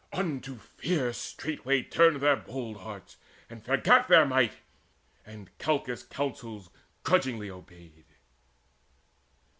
[0.11, 3.17] Unto fear straightway Turned were their bold hearts:
[3.49, 4.53] they forgat their might,
[5.27, 6.71] And Calchas' counsels
[7.03, 8.05] grudgingly obeyed.